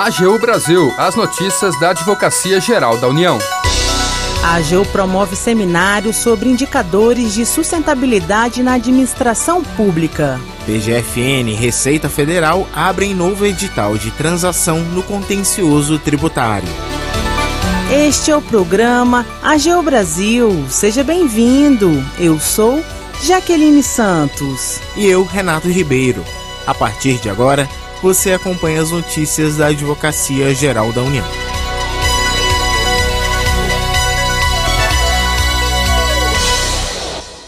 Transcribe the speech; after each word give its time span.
AGU 0.00 0.38
Brasil, 0.38 0.94
as 0.96 1.14
notícias 1.14 1.78
da 1.78 1.90
Advocacia 1.90 2.58
Geral 2.58 2.96
da 2.96 3.06
União. 3.06 3.38
A 4.42 4.54
AGU 4.54 4.86
promove 4.86 5.36
seminário 5.36 6.14
sobre 6.14 6.48
indicadores 6.48 7.34
de 7.34 7.44
sustentabilidade 7.44 8.62
na 8.62 8.76
administração 8.76 9.62
pública. 9.62 10.40
PGFN 10.64 11.50
e 11.50 11.54
Receita 11.54 12.08
Federal 12.08 12.66
abrem 12.74 13.14
novo 13.14 13.44
edital 13.44 13.98
de 13.98 14.10
transação 14.10 14.78
no 14.78 15.02
contencioso 15.02 15.98
tributário. 15.98 16.68
Este 17.92 18.30
é 18.30 18.36
o 18.36 18.40
programa 18.40 19.26
AGU 19.42 19.82
Brasil. 19.82 20.64
Seja 20.70 21.04
bem-vindo. 21.04 22.02
Eu 22.18 22.40
sou 22.40 22.82
Jaqueline 23.22 23.82
Santos. 23.82 24.80
E 24.96 25.04
eu, 25.04 25.24
Renato 25.24 25.68
Ribeiro. 25.68 26.24
A 26.66 26.72
partir 26.72 27.18
de 27.18 27.28
agora, 27.28 27.68
você 28.02 28.32
acompanha 28.32 28.80
as 28.80 28.90
notícias 28.90 29.56
da 29.56 29.66
Advocacia 29.66 30.54
Geral 30.54 30.92
da 30.92 31.02
União. 31.02 31.26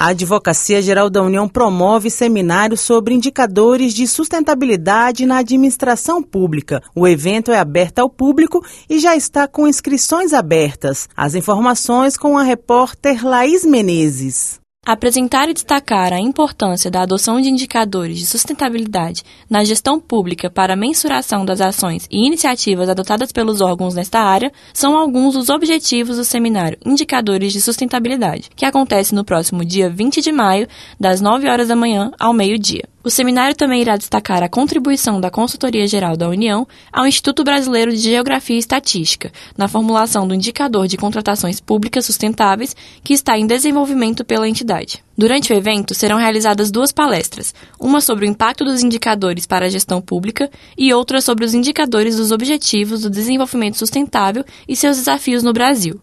A 0.00 0.10
Advocacia 0.10 0.80
Geral 0.80 1.10
da 1.10 1.20
União 1.20 1.48
promove 1.48 2.08
seminário 2.08 2.76
sobre 2.76 3.14
indicadores 3.14 3.92
de 3.92 4.06
sustentabilidade 4.06 5.26
na 5.26 5.38
administração 5.38 6.22
pública. 6.22 6.80
O 6.94 7.06
evento 7.06 7.50
é 7.50 7.58
aberto 7.58 7.98
ao 7.98 8.08
público 8.08 8.64
e 8.88 9.00
já 9.00 9.16
está 9.16 9.48
com 9.48 9.66
inscrições 9.66 10.32
abertas. 10.32 11.08
As 11.16 11.34
informações 11.34 12.16
com 12.16 12.38
a 12.38 12.44
repórter 12.44 13.26
Laís 13.26 13.64
Menezes. 13.64 14.57
Apresentar 14.88 15.50
e 15.50 15.52
destacar 15.52 16.14
a 16.14 16.18
importância 16.18 16.90
da 16.90 17.02
adoção 17.02 17.38
de 17.42 17.50
indicadores 17.50 18.18
de 18.18 18.24
sustentabilidade 18.24 19.22
na 19.50 19.62
gestão 19.62 20.00
pública 20.00 20.48
para 20.48 20.72
a 20.72 20.76
mensuração 20.76 21.44
das 21.44 21.60
ações 21.60 22.08
e 22.10 22.26
iniciativas 22.26 22.88
adotadas 22.88 23.30
pelos 23.30 23.60
órgãos 23.60 23.94
nesta 23.94 24.18
área 24.18 24.50
são 24.72 24.96
alguns 24.96 25.34
dos 25.34 25.50
objetivos 25.50 26.16
do 26.16 26.24
seminário 26.24 26.78
Indicadores 26.86 27.52
de 27.52 27.60
Sustentabilidade, 27.60 28.48
que 28.56 28.64
acontece 28.64 29.14
no 29.14 29.26
próximo 29.26 29.62
dia 29.62 29.90
20 29.90 30.22
de 30.22 30.32
maio, 30.32 30.66
das 30.98 31.20
9 31.20 31.46
horas 31.50 31.68
da 31.68 31.76
manhã 31.76 32.10
ao 32.18 32.32
meio-dia. 32.32 32.88
O 33.08 33.10
seminário 33.10 33.56
também 33.56 33.80
irá 33.80 33.96
destacar 33.96 34.42
a 34.42 34.50
contribuição 34.50 35.18
da 35.18 35.30
Consultoria 35.30 35.86
Geral 35.86 36.14
da 36.14 36.28
União 36.28 36.68
ao 36.92 37.06
Instituto 37.06 37.42
Brasileiro 37.42 37.90
de 37.90 37.96
Geografia 37.96 38.56
e 38.56 38.58
Estatística, 38.58 39.32
na 39.56 39.66
formulação 39.66 40.28
do 40.28 40.34
indicador 40.34 40.86
de 40.86 40.98
contratações 40.98 41.58
públicas 41.58 42.04
sustentáveis 42.04 42.76
que 43.02 43.14
está 43.14 43.38
em 43.38 43.46
desenvolvimento 43.46 44.26
pela 44.26 44.46
entidade. 44.46 45.02
Durante 45.16 45.50
o 45.50 45.56
evento 45.56 45.94
serão 45.94 46.18
realizadas 46.18 46.70
duas 46.70 46.92
palestras, 46.92 47.54
uma 47.80 48.02
sobre 48.02 48.26
o 48.26 48.28
impacto 48.28 48.62
dos 48.62 48.82
indicadores 48.82 49.46
para 49.46 49.64
a 49.64 49.70
gestão 49.70 50.02
pública 50.02 50.50
e 50.76 50.92
outra 50.92 51.22
sobre 51.22 51.46
os 51.46 51.54
indicadores 51.54 52.18
dos 52.18 52.30
Objetivos 52.30 53.00
do 53.00 53.08
Desenvolvimento 53.08 53.78
Sustentável 53.78 54.44
e 54.68 54.76
seus 54.76 54.98
desafios 54.98 55.42
no 55.42 55.54
Brasil. 55.54 55.98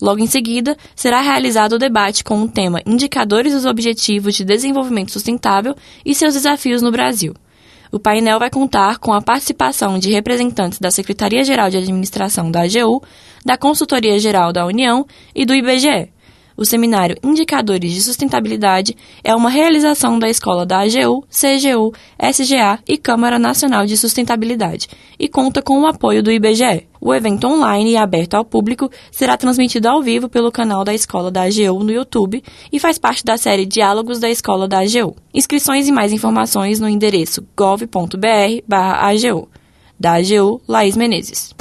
Logo 0.00 0.20
em 0.20 0.26
seguida, 0.26 0.76
será 0.94 1.20
realizado 1.20 1.72
o 1.72 1.78
debate 1.78 2.22
com 2.22 2.40
o 2.42 2.48
tema 2.48 2.80
Indicadores 2.86 3.52
dos 3.52 3.64
Objetivos 3.64 4.34
de 4.34 4.44
Desenvolvimento 4.44 5.12
Sustentável 5.12 5.74
e 6.04 6.14
seus 6.14 6.34
desafios 6.34 6.80
no 6.82 6.92
Brasil. 6.92 7.34
O 7.90 7.98
painel 7.98 8.38
vai 8.38 8.50
contar 8.50 8.98
com 8.98 9.12
a 9.12 9.22
participação 9.22 9.98
de 9.98 10.10
representantes 10.10 10.78
da 10.78 10.90
Secretaria-Geral 10.90 11.70
de 11.70 11.78
Administração 11.78 12.50
da 12.50 12.62
AGU, 12.62 13.02
da 13.44 13.56
Consultoria 13.56 14.18
Geral 14.18 14.52
da 14.52 14.66
União 14.66 15.06
e 15.34 15.46
do 15.46 15.54
IBGE. 15.54 16.10
O 16.58 16.64
seminário 16.64 17.16
Indicadores 17.22 17.92
de 17.92 18.00
Sustentabilidade 18.00 18.96
é 19.22 19.32
uma 19.32 19.48
realização 19.48 20.18
da 20.18 20.28
Escola 20.28 20.66
da 20.66 20.80
AGU, 20.80 21.24
CGU, 21.30 21.94
SGA 22.20 22.80
e 22.84 22.98
Câmara 22.98 23.38
Nacional 23.38 23.86
de 23.86 23.96
Sustentabilidade 23.96 24.88
e 25.16 25.28
conta 25.28 25.62
com 25.62 25.80
o 25.80 25.86
apoio 25.86 26.20
do 26.20 26.32
IBGE. 26.32 26.88
O 27.00 27.14
evento 27.14 27.46
online 27.46 27.92
e 27.92 27.96
aberto 27.96 28.34
ao 28.34 28.44
público 28.44 28.90
será 29.12 29.36
transmitido 29.36 29.86
ao 29.86 30.02
vivo 30.02 30.28
pelo 30.28 30.50
canal 30.50 30.82
da 30.82 30.92
Escola 30.92 31.30
da 31.30 31.42
AGU 31.42 31.84
no 31.84 31.92
YouTube 31.92 32.42
e 32.72 32.80
faz 32.80 32.98
parte 32.98 33.24
da 33.24 33.36
série 33.36 33.64
Diálogos 33.64 34.18
da 34.18 34.28
Escola 34.28 34.66
da 34.66 34.80
AGU. 34.80 35.14
Inscrições 35.32 35.86
e 35.86 35.92
mais 35.92 36.12
informações 36.12 36.80
no 36.80 36.88
endereço 36.88 37.46
gov.br/agu. 37.56 39.48
Da 40.00 40.14
AGU, 40.14 40.60
Laís 40.66 40.96
Menezes. 40.96 41.54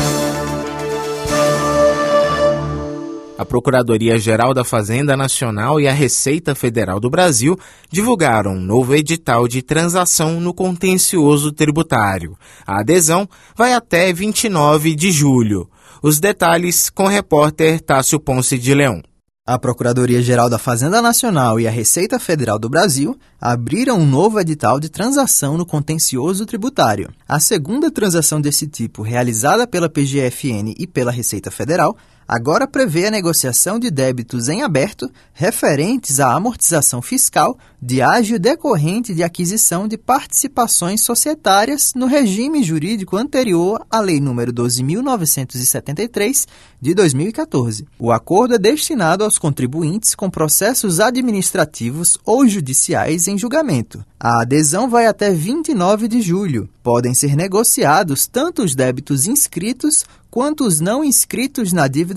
A 3.37 3.45
Procuradoria-Geral 3.45 4.53
da 4.53 4.63
Fazenda 4.63 5.15
Nacional 5.15 5.79
e 5.79 5.87
a 5.87 5.93
Receita 5.93 6.55
Federal 6.55 6.99
do 6.99 7.09
Brasil 7.09 7.57
divulgaram 7.89 8.53
um 8.53 8.59
novo 8.59 8.95
edital 8.95 9.47
de 9.47 9.61
transação 9.61 10.41
no 10.41 10.53
contencioso 10.53 11.51
tributário. 11.51 12.35
A 12.65 12.79
adesão 12.79 13.29
vai 13.55 13.73
até 13.73 14.11
29 14.11 14.95
de 14.95 15.11
julho. 15.11 15.69
Os 16.01 16.19
detalhes 16.19 16.89
com 16.89 17.03
o 17.03 17.07
repórter 17.07 17.79
Tássio 17.79 18.19
Ponce 18.19 18.57
de 18.57 18.73
Leão. 18.73 19.03
A 19.45 19.57
Procuradoria-Geral 19.57 20.49
da 20.49 20.57
Fazenda 20.57 21.01
Nacional 21.01 21.57
e 21.57 21.67
a 21.67 21.71
Receita 21.71 22.19
Federal 22.19 22.59
do 22.59 22.67
Brasil 22.67 23.17
abriram 23.39 23.97
um 23.97 24.05
novo 24.05 24.41
edital 24.41 24.77
de 24.77 24.89
transação 24.89 25.57
no 25.57 25.65
contencioso 25.65 26.45
tributário. 26.45 27.09
A 27.25 27.39
segunda 27.39 27.89
transação 27.89 28.41
desse 28.41 28.67
tipo, 28.67 29.03
realizada 29.03 29.65
pela 29.65 29.87
PGFN 29.87 30.73
e 30.77 30.85
pela 30.85 31.11
Receita 31.11 31.49
Federal, 31.49 31.95
agora 32.27 32.67
prevê 32.67 33.05
a 33.05 33.11
negociação 33.11 33.79
de 33.79 33.89
débitos 33.89 34.49
em 34.49 34.61
aberto 34.61 35.09
referentes 35.33 36.19
à 36.19 36.33
amortização 36.33 37.01
fiscal 37.01 37.57
de 37.81 38.01
ágio 38.01 38.39
decorrente 38.39 39.13
de 39.13 39.23
aquisição 39.23 39.87
de 39.87 39.97
participações 39.97 41.03
societárias 41.03 41.93
no 41.95 42.07
regime 42.07 42.63
jurídico 42.63 43.15
anterior 43.15 43.85
à 43.89 43.99
Lei 43.99 44.19
nº 44.19 44.51
12.973 44.51 46.47
de 46.81 46.93
2014. 46.95 47.85
O 47.99 48.11
acordo 48.11 48.55
é 48.55 48.57
destinado 48.57 49.23
aos 49.23 49.37
contribuintes 49.37 50.15
com 50.15 50.29
processos 50.29 50.99
administrativos 50.99 52.17
ou 52.25 52.47
judiciais 52.47 53.27
em 53.27 53.37
julgamento. 53.37 54.03
A 54.19 54.41
adesão 54.41 54.89
vai 54.89 55.05
até 55.05 55.29
29 55.29 56.07
de 56.07 56.21
julho. 56.21 56.67
Podem 56.81 57.13
ser 57.13 57.35
negociados 57.35 58.25
tanto 58.25 58.63
os 58.63 58.73
débitos 58.73 59.27
inscritos 59.27 60.03
quanto 60.31 60.65
os 60.65 60.79
não 60.79 61.03
inscritos 61.03 61.71
na 61.71 61.87
dívida 61.87 62.16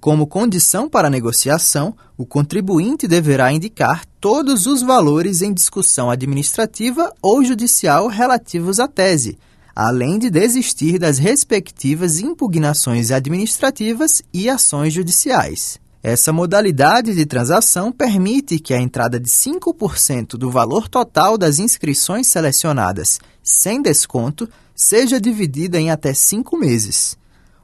Como 0.00 0.26
condição 0.26 0.88
para 0.88 1.08
a 1.08 1.10
negociação, 1.10 1.94
o 2.16 2.24
contribuinte 2.24 3.08
deverá 3.08 3.52
indicar 3.52 4.04
todos 4.20 4.66
os 4.66 4.80
valores 4.80 5.42
em 5.42 5.52
discussão 5.52 6.10
administrativa 6.10 7.12
ou 7.20 7.42
judicial 7.42 8.06
relativos 8.06 8.78
à 8.78 8.86
tese, 8.86 9.36
além 9.74 10.18
de 10.18 10.30
desistir 10.30 10.98
das 10.98 11.18
respectivas 11.18 12.20
impugnações 12.20 13.10
administrativas 13.10 14.22
e 14.32 14.48
ações 14.48 14.92
judiciais. 14.92 15.80
Essa 16.02 16.32
modalidade 16.32 17.12
de 17.12 17.26
transação 17.26 17.90
permite 17.90 18.60
que 18.60 18.72
a 18.72 18.80
entrada 18.80 19.18
de 19.18 19.28
5% 19.28 20.36
do 20.36 20.48
valor 20.48 20.88
total 20.88 21.36
das 21.36 21.58
inscrições 21.58 22.28
selecionadas, 22.28 23.18
sem 23.42 23.82
desconto, 23.82 24.48
seja 24.76 25.20
dividida 25.20 25.78
em 25.80 25.90
até 25.90 26.14
cinco 26.14 26.56
meses. 26.56 27.17